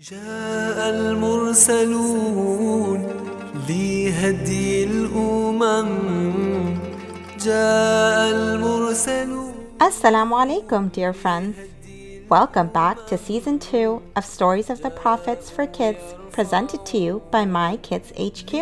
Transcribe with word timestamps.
جاء 0.00 0.90
المرسلون 0.90 2.32
لهدي 3.68 4.84
الأمم 4.84 5.88
جاء 7.44 8.30
المرسلون 8.30 9.54
Assalamu 9.80 10.36
alaikum, 10.36 10.92
dear 10.92 11.12
friends. 11.12 11.56
Welcome 12.30 12.68
back 12.68 13.08
to 13.08 13.18
season 13.18 13.58
2 13.58 14.00
of 14.14 14.24
Stories 14.24 14.70
of 14.70 14.82
the 14.82 14.90
Prophets 14.90 15.50
for 15.50 15.66
Kids, 15.66 16.14
presented 16.30 16.86
to 16.86 16.96
you 16.98 17.20
by 17.32 17.44
My 17.44 17.76
Kids 17.78 18.12
HQ. 18.12 18.54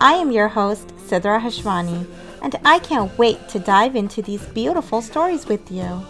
I 0.00 0.14
am 0.14 0.32
your 0.32 0.48
host, 0.48 0.88
Sidra 1.06 1.38
Hashwani, 1.40 2.04
and 2.42 2.56
I 2.64 2.80
can't 2.80 3.16
wait 3.16 3.48
to 3.50 3.60
dive 3.60 3.94
into 3.94 4.22
these 4.22 4.44
beautiful 4.46 5.00
stories 5.02 5.46
with 5.46 5.70
you. 5.70 6.02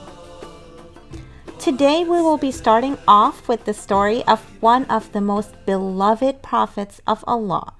Today 1.64 2.04
we 2.04 2.20
will 2.20 2.36
be 2.36 2.50
starting 2.50 2.98
off 3.08 3.48
with 3.48 3.64
the 3.64 3.72
story 3.72 4.22
of 4.24 4.38
one 4.60 4.84
of 4.84 5.10
the 5.12 5.22
most 5.22 5.54
beloved 5.64 6.42
prophets 6.42 7.00
of 7.06 7.24
Allah, 7.26 7.72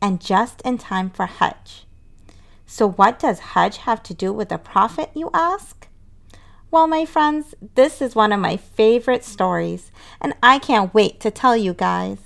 and 0.00 0.18
just 0.18 0.62
in 0.62 0.78
time 0.78 1.10
for 1.10 1.26
Hajj. 1.26 1.84
So, 2.64 2.88
what 2.88 3.18
does 3.18 3.52
Hajj 3.52 3.76
have 3.84 4.02
to 4.04 4.14
do 4.14 4.32
with 4.32 4.48
the 4.48 4.56
Prophet, 4.56 5.10
you 5.14 5.28
ask? 5.34 5.88
Well, 6.70 6.86
my 6.86 7.04
friends, 7.04 7.54
this 7.74 8.00
is 8.00 8.14
one 8.14 8.32
of 8.32 8.40
my 8.40 8.56
favorite 8.56 9.24
stories, 9.24 9.92
and 10.22 10.32
I 10.42 10.58
can't 10.58 10.94
wait 10.94 11.20
to 11.20 11.30
tell 11.30 11.54
you 11.54 11.74
guys. 11.74 12.20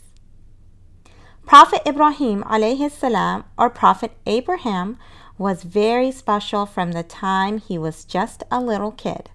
Prophet 1.45 1.83
Ibrahim 1.85 2.45
alayhi 2.45 2.89
salam, 2.89 3.43
or 3.59 3.71
Prophet 3.71 4.13
Abraham, 4.25 4.99
was 5.37 5.65
very 5.65 6.13
special 6.13 6.65
from 6.65 6.93
the 6.93 7.03
time 7.03 7.59
he 7.59 7.77
was 7.77 8.05
just 8.05 8.45
a 8.53 8.61
little 8.61 8.93
kid. 8.93 9.31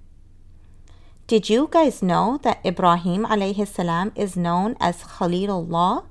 Did 1.27 1.49
you 1.49 1.67
guys 1.69 2.01
know 2.01 2.39
that 2.43 2.65
Ibrahim 2.65 3.25
alayhi 3.25 3.67
salam 3.67 4.13
is 4.15 4.37
known 4.37 4.77
as 4.79 5.03
Khalilullah, 5.03 6.05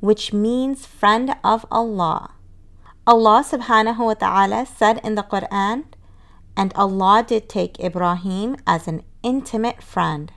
which 0.00 0.32
means 0.32 0.84
friend 0.84 1.36
of 1.44 1.64
Allah? 1.70 2.32
Allah 3.06 3.44
subhanahu 3.46 3.98
wa 3.98 4.14
ta'ala 4.14 4.66
said 4.66 4.98
in 5.04 5.14
the 5.14 5.22
Quran, 5.22 5.84
and 6.56 6.72
Allah 6.74 7.24
did 7.24 7.48
take 7.48 7.78
Ibrahim 7.78 8.56
as 8.66 8.88
an 8.88 9.04
intimate 9.22 9.84
friend. 9.84 10.32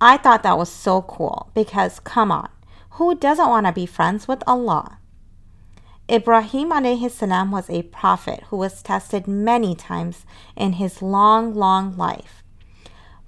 I 0.00 0.16
thought 0.16 0.42
that 0.42 0.58
was 0.58 0.68
so 0.68 1.00
cool 1.00 1.52
because 1.54 2.00
come 2.00 2.32
on, 2.32 2.48
who 2.98 3.14
doesn't 3.14 3.48
want 3.48 3.66
to 3.66 3.72
be 3.72 3.86
friends 3.86 4.26
with 4.26 4.42
Allah? 4.48 4.98
Ibrahim 6.10 6.72
alayhi 6.72 7.08
salam 7.08 7.52
was 7.52 7.70
a 7.70 7.82
prophet 7.82 8.42
who 8.50 8.56
was 8.56 8.82
tested 8.82 9.28
many 9.28 9.76
times 9.76 10.26
in 10.56 10.72
his 10.82 11.00
long, 11.00 11.54
long 11.54 11.96
life. 11.96 12.39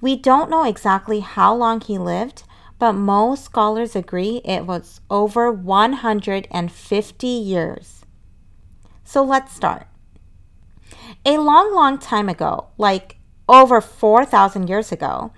We 0.03 0.17
don't 0.17 0.51
know 0.51 0.65
exactly 0.65 1.21
how 1.21 1.55
long 1.55 1.81
he 1.81 1.97
lived, 1.97 2.43
but 2.81 2.95
most 2.95 3.45
scholars 3.45 3.95
agree 3.95 4.41
it 4.45 4.67
was 4.67 5.01
over 5.09 5.53
150 5.53 7.27
years. 7.29 8.05
So 9.05 9.23
let's 9.23 9.55
start. 9.55 9.87
A 11.25 11.39
long, 11.39 11.73
long 11.73 11.99
time 11.99 12.29
ago, 12.29 12.67
like 12.77 13.19
over 13.49 13.81
4,000 13.81 14.69
years 14.69 14.91
ago, 14.91 15.33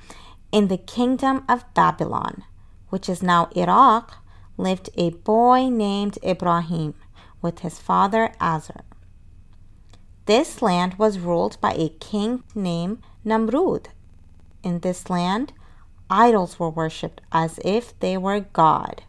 in 0.50 0.68
the 0.68 0.78
kingdom 0.78 1.44
of 1.46 1.66
Babylon, 1.74 2.42
which 2.88 3.06
is 3.06 3.22
now 3.22 3.50
Iraq, 3.54 4.14
lived 4.56 4.88
a 4.94 5.10
boy 5.10 5.68
named 5.68 6.16
Ibrahim 6.24 6.94
with 7.42 7.58
his 7.58 7.78
father 7.78 8.32
Azar. 8.40 8.84
This 10.24 10.62
land 10.62 10.94
was 10.94 11.18
ruled 11.18 11.60
by 11.60 11.74
a 11.74 11.90
king 11.90 12.44
named 12.54 13.02
Namrud 13.26 13.88
in 14.64 14.80
this 14.80 15.10
land, 15.10 15.52
idols 16.10 16.58
were 16.58 16.70
worshipped 16.70 17.20
as 17.30 17.58
if 17.64 17.98
they 18.00 18.16
were 18.16 18.40
God. 18.40 19.02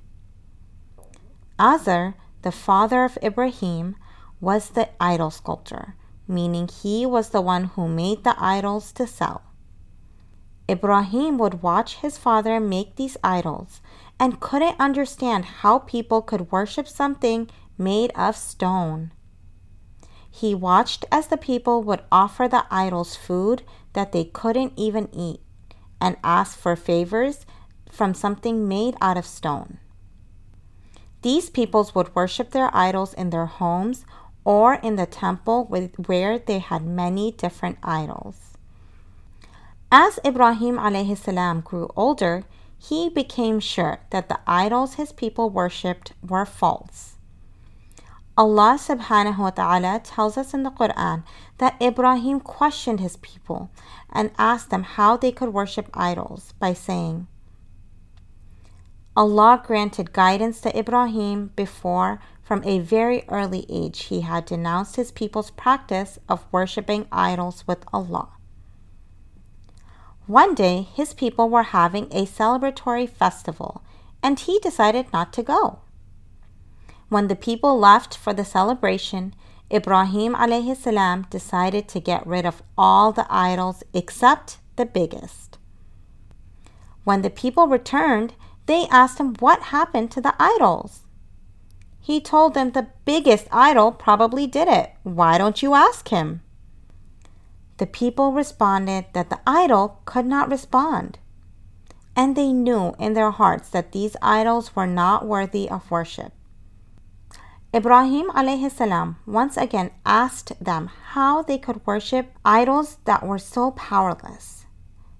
Azar, 1.59 2.15
the 2.41 2.51
father 2.51 3.05
of 3.05 3.17
Ibrahim, 3.23 3.95
was 4.41 4.69
the 4.69 4.89
idol 4.99 5.31
sculptor, 5.31 5.95
meaning 6.27 6.67
he 6.67 7.05
was 7.05 7.29
the 7.29 7.41
one 7.41 7.65
who 7.75 7.87
made 7.87 8.23
the 8.23 8.35
idols 8.37 8.91
to 8.93 9.07
sell. 9.07 9.41
Ibrahim 10.69 11.37
would 11.37 11.61
watch 11.61 11.97
his 11.97 12.17
father 12.17 12.59
make 12.59 12.95
these 12.95 13.17
idols 13.23 13.81
and 14.19 14.39
couldn't 14.39 14.79
understand 14.79 15.45
how 15.45 15.79
people 15.79 16.21
could 16.21 16.51
worship 16.51 16.87
something 16.87 17.49
made 17.77 18.11
of 18.15 18.35
stone. 18.35 19.11
He 20.29 20.55
watched 20.55 21.05
as 21.11 21.27
the 21.27 21.37
people 21.37 21.83
would 21.83 22.03
offer 22.11 22.47
the 22.47 22.65
idols 22.69 23.15
food 23.15 23.63
that 23.93 24.11
they 24.11 24.25
couldn't 24.25 24.73
even 24.75 25.07
eat 25.13 25.44
and 25.99 26.17
ask 26.23 26.57
for 26.57 26.75
favors 26.75 27.45
from 27.89 28.13
something 28.13 28.67
made 28.67 28.95
out 29.01 29.17
of 29.17 29.25
stone. 29.25 29.77
These 31.21 31.49
peoples 31.49 31.95
would 31.95 32.13
worship 32.13 32.51
their 32.51 32.69
idols 32.75 33.13
in 33.13 33.31
their 33.31 33.47
homes 33.47 34.05
or 34.43 34.75
in 34.75 34.95
the 34.95 35.07
temple 35.07 35.65
with, 35.65 35.95
where 36.07 36.37
they 36.37 36.59
had 36.59 36.85
many 36.85 37.31
different 37.31 37.79
idols. 37.81 38.57
As 39.91 40.19
Ibrahim 40.23 40.77
salam 41.15 41.61
grew 41.61 41.89
older, 41.95 42.43
he 42.77 43.09
became 43.09 43.59
sure 43.59 43.99
that 44.11 44.29
the 44.29 44.39
idols 44.45 44.95
his 44.95 45.11
people 45.11 45.49
worshipped 45.49 46.13
were 46.21 46.45
false. 46.45 47.14
Allah 48.37 48.75
subhanahu 48.77 49.37
wa 49.37 49.49
ta'ala 49.49 50.01
tells 50.03 50.37
us 50.37 50.53
in 50.53 50.63
the 50.63 50.71
Quran 50.71 51.23
that 51.57 51.81
Ibrahim 51.81 52.41
questioned 52.41 52.99
his 52.99 53.15
people 53.17 53.71
and 54.11 54.31
asked 54.37 54.69
them 54.71 54.83
how 54.83 55.15
they 55.15 55.31
could 55.31 55.53
worship 55.53 55.89
idols 55.93 56.53
by 56.59 56.73
saying, 56.73 57.27
Allah 59.15 59.63
granted 59.65 60.11
guidance 60.11 60.59
to 60.61 60.77
Ibrahim 60.77 61.51
before, 61.55 62.19
from 62.43 62.61
a 62.65 62.79
very 62.79 63.23
early 63.29 63.65
age, 63.69 64.03
he 64.05 64.21
had 64.21 64.43
denounced 64.43 64.97
his 64.97 65.13
people's 65.13 65.51
practice 65.51 66.19
of 66.27 66.45
worshiping 66.51 67.07
idols 67.13 67.63
with 67.65 67.85
Allah. 67.93 68.27
One 70.27 70.53
day, 70.53 70.87
his 70.93 71.13
people 71.13 71.49
were 71.49 71.63
having 71.63 72.11
a 72.11 72.25
celebratory 72.25 73.07
festival, 73.07 73.81
and 74.21 74.37
he 74.37 74.59
decided 74.59 75.13
not 75.13 75.31
to 75.33 75.43
go. 75.43 75.79
When 77.15 77.29
the 77.29 77.35
people 77.37 77.79
left 77.79 78.17
for 78.17 78.33
the 78.33 78.43
celebration, 78.43 79.35
Ibrahim 79.71 80.35
alayhi 80.35 80.75
salam 80.75 81.25
decided 81.29 81.87
to 81.87 82.01
get 82.01 82.27
rid 82.27 82.45
of 82.45 82.61
all 82.77 83.13
the 83.13 83.25
idols 83.29 83.85
except 83.93 84.57
the 84.75 84.85
biggest. 84.85 85.57
When 87.05 87.21
the 87.21 87.29
people 87.29 87.67
returned, 87.69 88.33
they 88.65 88.89
asked 88.91 89.17
him 89.17 89.33
what 89.35 89.71
happened 89.71 90.11
to 90.11 90.19
the 90.19 90.35
idols. 90.37 91.03
He 92.01 92.19
told 92.19 92.53
them 92.53 92.71
the 92.71 92.89
biggest 93.05 93.47
idol 93.49 93.93
probably 93.93 94.45
did 94.45 94.67
it. 94.67 94.91
Why 95.03 95.37
don't 95.37 95.63
you 95.63 95.73
ask 95.73 96.09
him? 96.09 96.41
The 97.77 97.87
people 97.87 98.33
responded 98.33 99.05
that 99.13 99.29
the 99.29 99.39
idol 99.47 100.01
could 100.03 100.25
not 100.25 100.51
respond. 100.51 101.19
And 102.13 102.35
they 102.35 102.51
knew 102.51 102.93
in 102.99 103.13
their 103.13 103.31
hearts 103.31 103.69
that 103.69 103.93
these 103.93 104.17
idols 104.21 104.75
were 104.75 104.85
not 104.85 105.25
worthy 105.25 105.69
of 105.69 105.89
worship. 105.89 106.33
Ibrahim 107.75 108.29
alayhi 108.29 109.15
once 109.25 109.57
again 109.57 109.91
asked 110.05 110.53
them 110.63 110.89
how 111.11 111.41
they 111.41 111.57
could 111.57 111.85
worship 111.85 112.31
idols 112.45 112.99
that 113.03 113.27
were 113.27 113.37
so 113.37 113.71
powerless. 113.71 114.65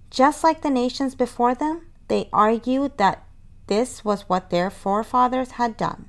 Just 0.10 0.42
like 0.42 0.62
the 0.62 0.70
nations 0.70 1.16
before 1.16 1.54
them, 1.54 1.82
they 2.08 2.30
argued 2.32 2.98
that 2.98 3.26
this 3.68 4.06
was 4.06 4.30
what 4.30 4.52
their 4.52 4.70
forefathers 4.70 5.60
had 5.60 5.76
done, 5.76 6.08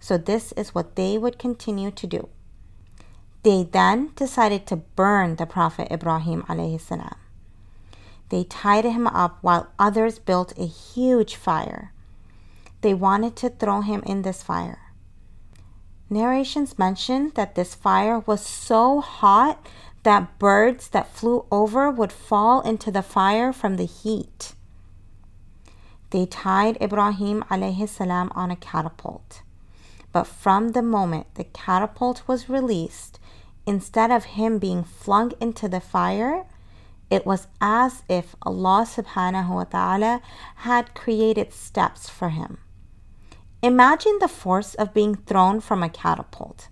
so 0.00 0.16
this 0.16 0.52
is 0.52 0.74
what 0.74 0.96
they 0.96 1.18
would 1.18 1.38
continue 1.38 1.90
to 1.90 2.06
do. 2.06 2.30
They 3.42 3.64
then 3.64 4.12
decided 4.16 4.66
to 4.68 4.76
burn 4.96 5.36
the 5.36 5.44
Prophet 5.44 5.92
Ibrahim 5.92 6.44
alayhi. 6.44 6.80
They 8.30 8.44
tied 8.44 8.84
him 8.84 9.06
up 9.06 9.36
while 9.42 9.68
others 9.78 10.18
built 10.18 10.58
a 10.58 10.64
huge 10.64 11.34
fire. 11.34 11.92
They 12.80 12.94
wanted 12.94 13.36
to 13.36 13.50
throw 13.50 13.82
him 13.82 14.02
in 14.06 14.22
this 14.22 14.42
fire. 14.42 14.83
Narrations 16.10 16.78
mention 16.78 17.32
that 17.34 17.54
this 17.54 17.74
fire 17.74 18.20
was 18.20 18.44
so 18.44 19.00
hot 19.00 19.64
that 20.02 20.38
birds 20.38 20.88
that 20.88 21.12
flew 21.12 21.46
over 21.50 21.90
would 21.90 22.12
fall 22.12 22.60
into 22.60 22.90
the 22.90 23.02
fire 23.02 23.52
from 23.52 23.76
the 23.76 23.86
heat. 23.86 24.54
They 26.10 26.26
tied 26.26 26.80
Ibrahim 26.80 27.42
alayhi 27.50 27.88
salam 27.88 28.30
on 28.34 28.50
a 28.50 28.56
catapult. 28.56 29.42
But 30.12 30.28
from 30.28 30.72
the 30.72 30.82
moment 30.82 31.34
the 31.34 31.44
catapult 31.44 32.22
was 32.28 32.48
released, 32.48 33.18
instead 33.66 34.10
of 34.12 34.36
him 34.36 34.58
being 34.58 34.84
flung 34.84 35.32
into 35.40 35.68
the 35.68 35.80
fire, 35.80 36.44
it 37.10 37.26
was 37.26 37.48
as 37.60 38.02
if 38.08 38.36
Allah 38.42 38.86
subhanahu 38.86 39.48
wa 39.48 39.64
ta'ala 39.64 40.20
had 40.56 40.94
created 40.94 41.52
steps 41.52 42.08
for 42.08 42.28
him. 42.28 42.58
Imagine 43.64 44.18
the 44.20 44.28
force 44.28 44.74
of 44.74 44.92
being 44.92 45.14
thrown 45.14 45.58
from 45.58 45.82
a 45.82 45.88
catapult. 45.88 46.68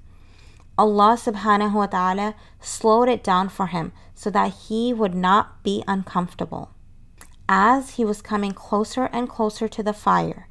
Allah 0.77 1.17
subhanahu 1.17 1.73
wa 1.73 1.87
ta'ala 1.87 2.35
slowed 2.61 3.09
it 3.09 3.25
down 3.25 3.49
for 3.49 3.69
him 3.69 3.93
so 4.15 4.29
that 4.29 4.53
he 4.69 4.93
would 4.93 5.15
not 5.15 5.62
be 5.62 5.83
uncomfortable. 5.89 6.69
as 7.49 7.97
he 7.97 8.05
was 8.05 8.21
coming 8.23 8.53
closer 8.53 9.06
and 9.06 9.29
closer 9.29 9.69
to 9.69 9.83
the 9.83 9.93
fire, 9.93 10.49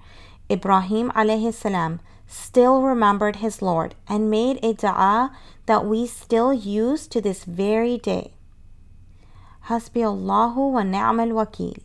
Ibrahim 0.50 1.12
alayhi 1.12 1.54
salam 1.54 2.00
still 2.26 2.82
remembered 2.82 3.38
his 3.38 3.62
Lord 3.62 3.94
and 4.08 4.30
made 4.32 4.58
a 4.64 4.74
dua 4.74 5.32
that 5.68 5.86
we 5.86 6.08
still 6.08 6.54
use 6.54 7.08
to 7.08 7.22
this 7.22 7.44
very 7.46 7.98
day. 7.98 8.34
Hasbi 9.70 10.04
Allahu 10.04 10.72
wa 10.72 10.84
ni'mal 10.84 11.34
wakil. 11.38 11.78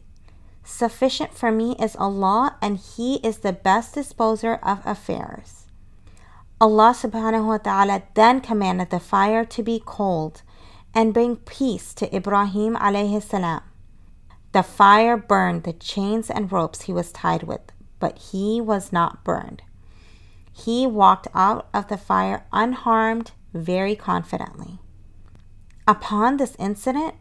Sufficient 0.66 1.32
for 1.32 1.52
me 1.52 1.76
is 1.78 1.94
Allah, 1.94 2.56
and 2.60 2.76
He 2.76 3.16
is 3.22 3.38
the 3.38 3.52
best 3.52 3.94
disposer 3.94 4.56
of 4.64 4.84
affairs. 4.84 5.66
Allah 6.60 6.90
subhanahu 6.90 7.46
wa 7.46 7.58
ta'ala 7.58 8.02
then 8.14 8.40
commanded 8.40 8.90
the 8.90 8.98
fire 8.98 9.44
to 9.44 9.62
be 9.62 9.80
cold 9.86 10.42
and 10.92 11.14
bring 11.14 11.36
peace 11.36 11.94
to 11.94 12.14
Ibrahim 12.14 12.74
alayhi 12.74 13.22
salam. 13.22 13.62
The 14.50 14.64
fire 14.64 15.16
burned 15.16 15.62
the 15.62 15.72
chains 15.72 16.30
and 16.30 16.50
ropes 16.50 16.82
he 16.82 16.92
was 16.92 17.12
tied 17.12 17.44
with, 17.44 17.70
but 18.00 18.18
he 18.34 18.60
was 18.60 18.92
not 18.92 19.22
burned. 19.22 19.62
He 20.52 20.84
walked 20.84 21.28
out 21.32 21.68
of 21.72 21.86
the 21.86 21.96
fire 21.96 22.44
unharmed 22.52 23.30
very 23.54 23.94
confidently. 23.94 24.80
Upon 25.86 26.38
this 26.38 26.56
incident, 26.58 27.14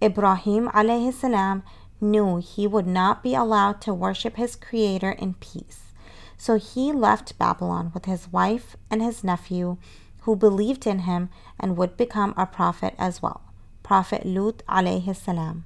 Ibrahim 0.00 0.68
alayhi 0.68 1.12
salam 1.12 1.64
knew 2.02 2.36
he 2.36 2.66
would 2.66 2.86
not 2.86 3.22
be 3.22 3.34
allowed 3.34 3.80
to 3.82 3.94
worship 3.94 4.36
his 4.36 4.56
creator 4.56 5.12
in 5.12 5.34
peace. 5.34 5.94
So 6.36 6.58
he 6.58 6.92
left 6.92 7.38
Babylon 7.38 7.92
with 7.94 8.06
his 8.06 8.32
wife 8.32 8.76
and 8.90 9.00
his 9.00 9.22
nephew, 9.22 9.76
who 10.22 10.34
believed 10.34 10.86
in 10.86 11.00
him 11.00 11.30
and 11.58 11.76
would 11.76 11.96
become 11.96 12.34
a 12.36 12.46
prophet 12.46 12.94
as 12.98 13.22
well. 13.22 13.42
Prophet 13.82 14.26
Lut 14.26 14.62
alayhi 14.68 15.14
salam. 15.14 15.64